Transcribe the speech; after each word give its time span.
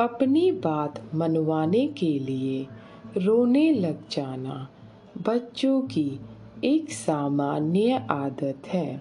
अपनी 0.00 0.50
बात 0.52 1.10
मनवाने 1.14 1.86
के 1.86 2.18
लिए 2.18 2.66
रोने 3.16 3.72
लग 3.72 4.08
जाना 4.08 4.68
बच्चों 5.28 5.82
की 5.82 6.20
एक 6.64 6.90
सामान्य 6.90 8.06
आदत 8.10 8.68
है। 8.68 9.00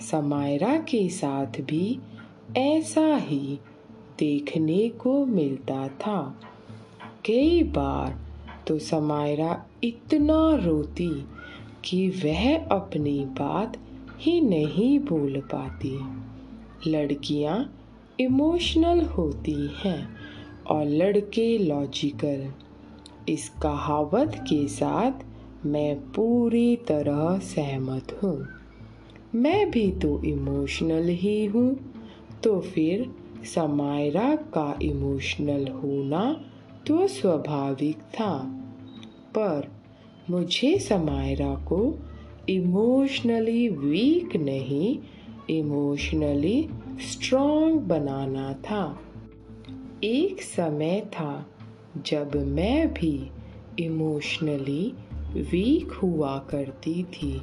समायरा 0.00 0.76
के 0.76 1.08
साथ 1.08 1.46
भी 1.46 1.98
ऐसा 2.56 3.16
ही 3.16 3.58
देखने 4.18 4.88
को 4.88 5.26
मिलता 5.26 5.88
था। 5.88 6.40
कई 7.26 7.62
बार 7.62 8.20
तो 8.68 8.78
समायरा 8.78 9.64
इतना 9.84 10.54
रोती 10.54 11.24
कि 11.84 12.08
वह 12.08 12.64
अपनी 12.64 13.24
बात 13.24 13.76
ही 14.18 14.40
नहीं 14.40 14.98
बोल 14.98 15.40
पाती। 15.40 15.98
लड़कियाँ 16.90 17.80
इमोशनल 18.20 19.00
होती 19.02 19.70
हैं। 19.84 20.23
और 20.70 20.84
लड़के 20.84 21.46
लॉजिकल 21.58 22.46
इस 23.28 23.48
कहावत 23.62 24.34
के 24.42 24.66
साथ 24.68 25.24
मैं 25.66 25.94
पूरी 26.12 26.76
तरह 26.76 27.38
सहमत 27.38 28.18
हूँ। 28.22 28.36
मैं 29.34 29.70
भी 29.70 29.90
तो 29.92 30.22
इमोशनल 30.24 31.08
ही 31.08 31.44
हूँ 31.44 31.74
तो 32.44 32.58
फिर 32.60 33.10
समायरा 33.54 34.34
का 34.36 34.78
इमोशनल 34.82 35.68
होना 35.72 36.24
तो 36.86 37.06
स्वाभाविक 37.06 37.96
था। 37.96 38.36
पर 39.38 39.70
मुझे 40.30 40.78
समायरा 40.78 41.54
को 41.68 41.78
इमोशनली 42.48 43.68
वीक 43.68 44.36
नहीं 44.36 44.96
इमोशनली 45.50 46.68
स्ट्रॉन्ग 47.10 47.80
बनाना 47.80 48.52
था। 48.52 48.84
एक 50.04 50.42
समय 50.42 51.00
था 51.00 51.46
जब 52.06 52.36
मैं 52.36 52.94
भी 52.94 53.30
इमोशनली 53.78 54.92
वीक 55.34 55.92
हुआ 55.92 56.38
करती 56.38 57.02
थी। 57.02 57.42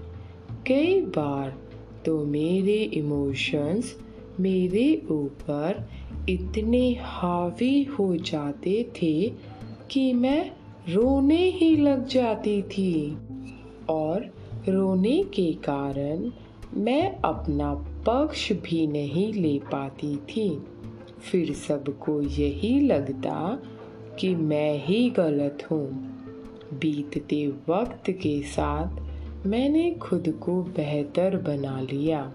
कई 0.67 1.01
बार 1.01 1.57
तो 2.05 2.25
मेरे 2.25 2.83
इमोशंस 2.83 3.97
मेरे 4.39 5.01
ऊपर 5.11 5.89
इतने 6.29 6.97
हावी 7.01 7.83
हो 7.83 8.15
जाते 8.15 8.91
थे 9.01 9.31
कि 9.91 10.13
मैं 10.13 10.51
रोने 10.89 11.49
ही 11.49 11.75
लग 11.75 12.07
जाती 12.07 12.61
थी। 12.61 13.17
और 13.89 14.33
रोने 14.69 15.23
के 15.23 15.53
कारण 15.53 16.31
मैं 16.73 17.15
अपना 17.15 17.73
पक्ष 18.09 18.51
भी 18.51 18.87
नहीं 18.87 19.33
ले 19.33 19.59
पाती 19.59 20.15
थी। 20.15 20.63
फिर 21.21 21.53
सबको 21.53 22.21
यही 22.21 22.79
लगता 22.79 23.59
कि 24.19 24.35
मैं 24.35 24.85
ही 24.85 25.09
गलत 25.09 25.67
हूँ। 25.71 26.11
बीतते 26.73 27.47
वक्त 27.47 28.11
के 28.11 28.41
साथ 28.41 29.01
मैंने 29.47 29.91
खुद 29.91 30.39
को 30.43 30.63
बेहतर 30.63 31.37
बना 31.37 31.81
लिया। 31.81 32.33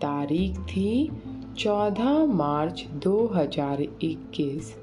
तारीख 0.00 0.58
थी 0.58 1.10
14 1.58 2.26
मार्च 2.26 2.86
2021 2.94 4.76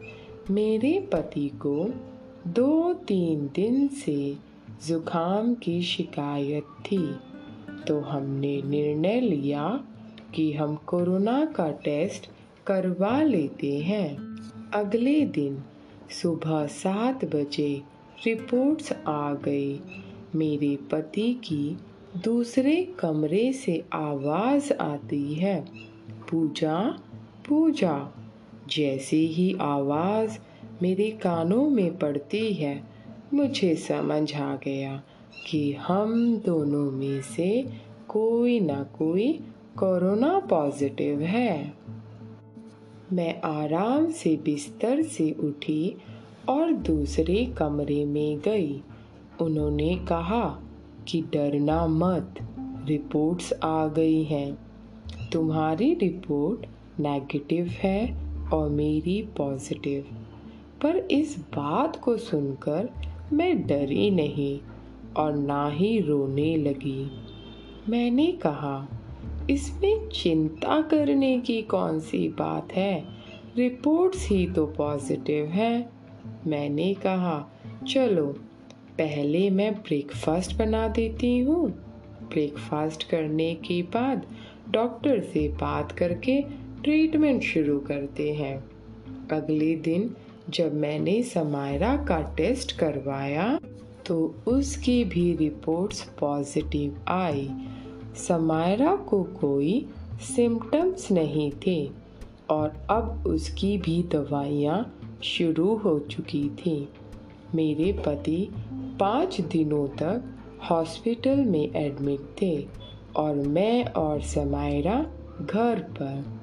मेरे 0.49 1.09
पति 1.14 1.47
को 1.49 1.93
दो 2.47 2.93
तीन 2.93 3.49
दिन 3.55 3.88
से 3.88 4.38
ज़ुकाम 4.88 5.53
की 5.53 5.81
शिकायत 5.81 6.64
थी। 6.64 7.16
तो 7.88 7.99
हमने 7.99 8.61
निर्णय 8.61 9.19
लिया 9.19 9.83
कि 10.36 10.53
हम 10.53 10.75
कोरोना 10.75 11.45
का 11.45 11.71
टेस्ट 11.71 12.30
करवा 12.71 13.21
लेते 13.21 13.79
हैं। 13.79 14.17
अगले 14.73 15.21
दिन 15.21 15.63
सुबह 16.21 16.65
सात 16.65 17.25
बजे 17.25 17.81
रिपोर्ट्स 18.25 18.93
आ 19.07 19.33
गई 19.33 19.80
मेरे 20.35 20.75
पति 20.91 21.33
की 21.33 21.77
दूसरे 22.23 22.93
कमरे 22.99 23.53
से 23.53 23.85
आवाज़ 23.93 24.73
आती 24.73 25.33
है, 25.33 25.65
पूजा 26.31 26.99
पूजा। 27.49 28.13
जैसे 28.69 29.17
ही 29.17 29.55
आवाज़ 29.61 30.37
मेरे 30.81 31.11
कानों 31.11 31.69
में 31.69 31.97
पड़ती 31.97 32.53
है, 32.53 32.83
मुझे 33.33 33.75
समझ 33.75 34.35
आ 34.35 34.55
गया 34.55 35.03
कि 35.47 35.73
हम 35.73 36.37
दोनों 36.37 36.91
में 36.91 37.21
से 37.21 37.69
कोई 38.08 38.59
ना 38.59 38.83
कोई 38.83 39.39
कोरोना 39.79 40.39
पॉजिटिव 40.39 41.21
है। 41.21 41.73
मैं 43.14 43.42
आराम 43.42 44.09
से 44.09 44.39
बिस्तर 44.45 45.02
से 45.02 45.31
उठी 45.31 45.95
और 46.49 46.71
दूसरे 46.71 47.45
कमरे 47.45 48.05
में 48.05 48.39
गई। 48.39 48.81
उन्होंने 49.42 49.95
कहा 49.95 50.59
कि 51.08 51.21
डरना 51.21 51.87
मत, 51.87 52.36
रिपोर्ट्स 52.86 53.53
आ 53.53 53.87
गई 53.87 54.23
हैं। 54.23 54.58
तुम्हारी 55.33 55.93
रिपोर्ट 55.93 56.65
नेगेटिव 56.99 57.65
है 57.65 58.17
और 58.49 58.70
मेरी 58.70 59.21
पॉजिटिव। 59.37 60.05
पर 60.83 60.95
इस 60.95 61.39
बात 61.39 61.95
को 61.95 62.17
सुनकर 62.17 62.89
मैं 63.33 63.67
डरी 63.67 64.11
नहीं 64.11 64.59
और 65.17 65.36
ना 65.36 65.70
ही 65.70 65.99
रोने 65.99 66.58
लगी। 66.58 67.11
मैंने 67.89 68.27
कहा 68.27 68.98
इसमें 69.49 70.10
चिंता 70.10 70.82
करने 70.82 71.39
की 71.39 71.61
कौन 71.61 71.99
सी 71.99 72.27
बात 72.30 72.73
है? 72.73 73.04
रिपोर्ट्स 73.58 74.27
ही 74.30 74.45
तो 74.48 74.65
पॉजिटिव 74.67 75.45
है। 75.45 75.89
मैंने 76.48 76.93
कहा, 76.93 77.52
चलो, 77.88 78.26
पहले 78.98 79.49
मैं 79.49 79.73
ब्रेकफास्ट 79.73 80.58
बना 80.58 80.88
देती 80.88 81.38
हूँ। 81.39 81.70
ब्रेकफास्ट 82.23 83.09
करने 83.09 83.54
के 83.55 83.82
बाद 83.83 84.26
डॉक्टर 84.71 85.21
से 85.23 85.48
बात 85.49 85.92
करके 85.92 86.42
ट्रीटमेंट 86.83 87.42
शुरू 87.43 87.80
करते 87.80 88.33
हैं। 88.33 88.58
अगले 89.32 89.76
दिन 89.76 90.15
जब 90.49 90.76
मैंने 90.76 91.21
समायरा 91.23 91.95
का 92.05 92.21
टेस्ट 92.38 92.77
करवाया 92.77 93.59
तो 94.05 94.36
उसकी 94.48 95.04
भी 95.04 95.36
रिपोर्ट्स 95.36 96.02
पॉजिटिव 96.20 97.02
आई। 97.08 97.49
समायरा 98.15 98.95
को 98.95 99.23
कोई 99.23 99.86
सिम्टम्स 100.21 101.11
नहीं 101.11 101.52
थे 101.67 101.92
और 102.49 102.73
अब 102.89 103.23
उसकी 103.27 103.77
भी 103.77 104.03
दवाइयाँ 104.03 104.95
शुरू 105.23 105.75
हो 105.75 105.99
चुकी 105.99 106.49
थी। 106.49 106.89
मेरे 107.55 107.92
पति 108.05 108.49
पाँच 108.99 109.42
दिनों 109.42 109.87
तक 109.87 110.23
हॉस्पिटल 110.70 111.36
में 111.36 111.75
एडमिट 111.75 112.20
थे 112.42 112.67
और 113.15 113.36
मैं 113.36 113.86
और 113.86 114.21
समायरा 114.21 115.05
घर 115.41 115.80
पर। 115.80 116.41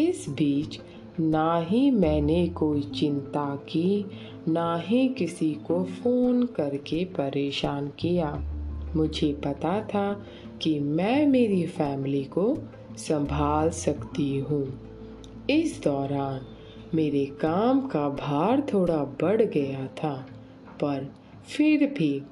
इस 0.00 0.28
बीच 0.28 0.80
ना 1.20 1.58
ही 1.58 1.90
मैंने 1.90 2.48
कोई 2.48 2.82
चिंता 2.82 3.56
की, 3.56 4.06
ना 4.48 4.76
ही 4.76 5.08
किसी 5.08 5.54
को 5.54 5.84
फ़ोन 5.84 6.46
करके 6.46 7.04
परेशान 7.04 7.88
किया। 7.88 8.42
मुझे 8.96 9.32
पता 9.32 9.80
था 9.80 10.26
कि 10.62 10.78
मैं 10.80 11.26
मेरी 11.26 11.66
फैमिली 11.66 12.24
को 12.24 12.56
संभाल 12.96 13.70
सकती 13.70 14.38
हूँ। 14.38 14.64
इस 15.50 15.80
दौरान 15.84 16.40
मेरे 16.94 17.24
काम 17.26 17.80
का 17.86 18.08
भार 18.08 18.60
थोड़ा 18.72 18.96
बढ़ 18.96 19.42
गया 19.42 19.86
था, 19.86 20.26
पर 20.80 21.12
फिर 21.46 21.86
भी 21.98 22.22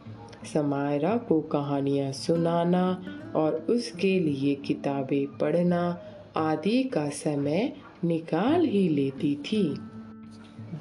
समायरा 0.55 1.17
को 1.17 1.41
कहानियाँ 1.41 2.13
सुनाना 2.13 3.05
और 3.37 3.55
उसके 3.71 4.19
लिए 4.21 4.55
किताबें 4.55 5.39
पढ़ना 5.39 5.99
आदि 6.37 6.83
का 6.83 7.09
समय 7.09 7.73
निकाल 8.05 8.65
ही 8.65 8.89
लेती 8.89 9.35
थी। 9.37 9.63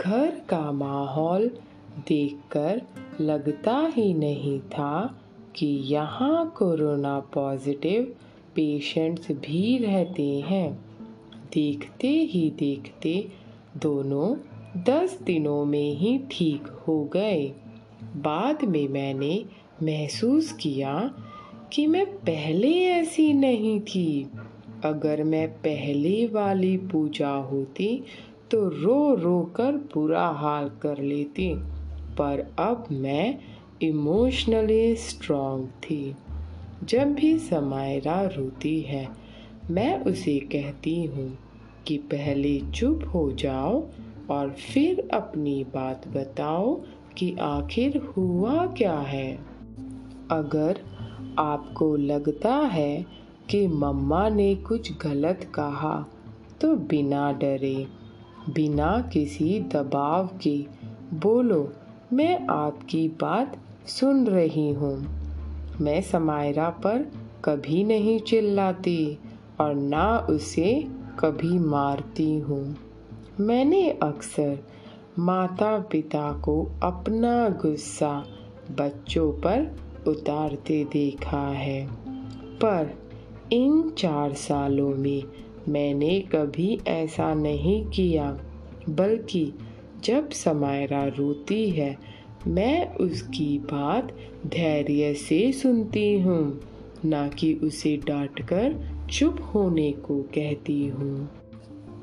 घर 0.02 0.42
का 0.50 0.72
माहौल 0.72 1.48
देखकर 2.08 2.82
लगता 3.22 3.78
ही 3.94 4.14
नहीं 4.14 4.60
था 4.60 5.20
कि 5.56 5.66
यहाँ 5.66 6.54
कोरोना 6.58 7.20
पॉजिटिव 7.20 8.04
पेशेंट्स 8.56 9.32
भी 9.32 9.78
रहते 9.78 10.28
हैं। 10.40 10.86
देखते 11.54 12.08
ही 12.08 12.50
देखते 12.50 13.28
दोनों 13.78 14.36
दस 14.84 15.20
दिनों 15.22 15.66
में 15.66 15.96
ही 15.96 16.18
ठीक 16.32 16.68
हो 16.68 17.04
गए। 17.04 17.52
बाद 18.04 18.66
में 18.66 18.88
मैंने 18.88 19.46
महसूस 19.84 20.52
किया 20.52 21.16
कि 21.74 21.88
मैं 21.88 22.06
पहले 22.06 22.72
ऐसी 22.86 23.34
नहीं 23.34 23.80
थी। 23.82 24.30
अगर 24.84 25.24
मैं 25.24 25.48
पहले 25.50 26.28
वाली 26.28 26.78
पूजा 26.78 27.30
होती 27.30 28.04
तो 28.52 28.70
रो 28.70 29.16
रो 29.16 29.42
कर 29.56 29.72
बुरा 29.72 30.28
हाल 30.28 30.72
कर 30.82 30.98
लेती। 30.98 31.54
पर 32.18 32.56
अब 32.60 32.86
मैं 32.92 33.40
इमोशनली 33.84 34.96
स्ट्रांग 34.96 35.68
थी। 35.68 36.16
जब 36.84 37.14
भी 37.14 37.40
समायरा 37.40 38.22
रोती 38.22 38.82
है, 38.82 39.08
मैं 39.72 40.04
उसे 40.04 40.40
कहती 40.40 41.04
हूँ 41.06 41.38
कि 41.88 41.98
पहले 41.98 42.60
चुप 42.72 43.12
हो 43.14 43.32
जाओ 43.32 43.84
और 44.30 44.50
फिर 44.50 45.10
अपनी 45.14 45.64
बात 45.64 46.08
बताओ 46.08 46.76
कि 47.18 47.36
आखिर 47.42 47.98
हुआ 47.98 48.66
क्या 48.66 48.98
है। 49.00 49.34
अगर 50.32 50.80
आपको 51.40 51.96
लगता 51.96 52.56
है 52.56 53.06
कि 53.50 53.68
मम्मा 53.68 54.30
ने 54.30 54.56
कुछ 54.56 54.98
गलत 54.98 55.52
कहा 55.56 56.08
तो 56.62 56.76
बिना 56.76 57.32
डरे, 57.32 57.88
बिना 58.50 59.10
किसी 59.14 59.60
दबाव 59.60 60.30
के 60.42 60.58
बोलो, 61.14 61.74
मैं 62.14 62.48
आपकी 62.48 63.08
बात 63.08 63.58
सुन 63.88 64.26
रही 64.28 64.70
हूँ। 64.74 64.96
मैं 65.82 66.02
समायरा 66.02 66.70
पर 66.70 67.06
कभी 67.46 67.84
नहीं 67.84 68.20
चिल्लाती 68.20 69.18
और 69.60 69.74
ना 69.76 70.06
उसे 70.30 70.74
कभी 71.20 71.58
मारती 71.60 72.38
हूँ। 72.40 72.76
मैंने 73.40 73.90
अक्सर 74.04 74.58
माता 75.20 75.78
पिता 75.92 76.32
को 76.42 76.56
अपना 76.84 77.50
गुस्सा 77.62 78.12
बच्चों 78.72 79.32
पर 79.32 79.76
उतारते 80.08 80.84
देखा 80.84 81.48
है, 81.48 81.86
पर 82.56 82.94
इन 83.54 83.90
चार 83.90 84.34
सालों 84.34 84.90
में 84.90 85.24
मैंने 85.70 86.20
कभी 86.36 86.80
ऐसा 86.88 87.34
नहीं 87.34 87.86
किया, 87.86 88.32
बल्कि 88.90 89.54
जब 90.04 90.30
समायरा 90.30 91.06
रोती 91.08 91.70
है 91.70 91.98
मैं 92.48 92.96
उसकी 92.96 93.60
बात 93.60 94.12
धैर्य 94.48 95.14
से 95.14 95.52
सुनती 95.52 96.22
हूँ, 96.22 96.60
ना 97.06 97.28
कि 97.28 97.54
उसे 97.54 97.98
डांटकर 97.98 98.76
चुप 99.12 99.52
होने 99.56 99.92
को 99.92 100.22
कहती 100.22 100.88
हूँ। 100.88 101.30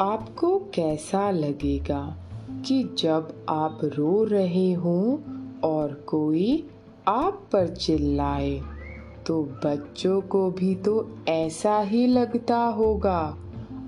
आपको 0.00 0.58
कैसा 0.58 1.31
लगेगा 1.31 2.16
कि 2.66 2.82
जब 2.98 3.46
आप 3.48 3.78
रो 3.84 4.25
रहे 4.25 4.72
हों 4.72 5.19
और 5.60 5.94
कोई 5.94 6.64
आप 7.08 7.48
पर 7.52 7.69
चिल्लाए 7.69 8.60
तो 9.26 9.42
बच्चों 9.42 10.20
को 10.20 10.50
भी 10.50 10.75
तो 10.75 11.16
ऐसा 11.28 11.81
ही 11.81 12.06
लगता 12.06 12.58
होगा। 12.58 13.37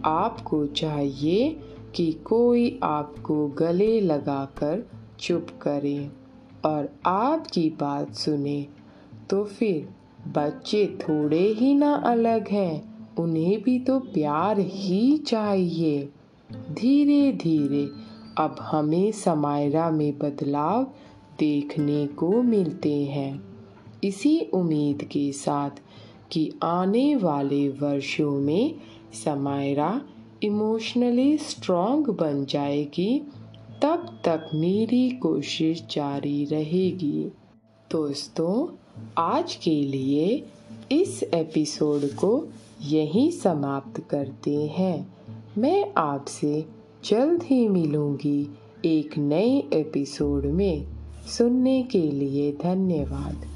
आपको 0.05 0.67
चाहिए 0.67 1.61
कि 1.95 2.13
कोई 2.13 2.81
आपको 2.83 3.49
गले 3.49 4.01
लगाकर 4.01 4.87
चुप 5.21 5.47
करे। 5.63 6.22
और 6.65 6.89
आपकी 7.07 7.69
बात 7.81 8.15
सुने 8.15 8.67
तो 9.31 9.45
फिर 9.45 9.89
बच्चे 10.37 10.87
थोड़े 11.01 11.47
ही 11.49 11.75
ना 11.75 11.95
अलग 11.95 12.49
हैं, 12.49 13.15
उन्हें 13.17 13.63
भी 13.63 13.79
तो 13.79 13.99
प्यार 13.99 14.59
ही 14.59 15.19
चाहिए। 15.19 16.09
धीरे 16.73 17.33
धीरे 17.33 17.85
अब 18.39 18.57
हमें 18.61 19.13
समायरा 19.13 19.91
में 19.91 20.19
बदलाव 20.19 20.83
देखने 21.39 22.07
को 22.07 22.31
मिलते 22.43 22.95
हैं। 23.05 23.43
इसी 24.05 24.39
उम्मीद 24.55 25.03
के 25.05 25.33
साथ 25.33 25.71
कि 26.31 26.53
आने 26.63 27.15
वाले 27.17 27.69
वर्षों 27.69 28.31
में 28.41 28.75
समायरा 29.25 30.01
इमोशनली 30.43 31.37
स्ट्रॉन्ग 31.39 32.09
बन 32.11 32.45
जाएगी 32.45 33.23
तब 33.83 34.19
तक 34.25 34.51
मेरी 34.55 35.11
कोशिश 35.11 35.85
जारी 35.91 36.45
रहेगी। 36.45 37.33
दोस्तों, 37.91 38.77
आज 39.19 39.55
के 39.55 39.83
लिए 39.83 40.45
इस 40.93 41.23
एपिसोड 41.23 42.01
को 42.05 42.49
यहीं 42.83 43.31
समाप्त 43.31 44.01
करते 44.11 44.67
हैं। 44.67 45.15
मैं 45.59 45.93
आपसे 45.97 46.65
जल्द 47.05 47.43
ही 47.43 47.69
मिलूँगी 47.69 48.49
एक 48.85 49.19
नए 49.19 49.59
एपिसोड 49.73 50.47
में। 50.47 50.87
सुनने 51.27 51.83
के 51.83 52.03
लिए 52.03 52.53
धन्यवाद। 52.53 53.52